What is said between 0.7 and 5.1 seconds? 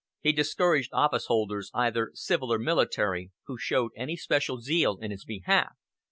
officeholders, either civil or military, who showed any special zeal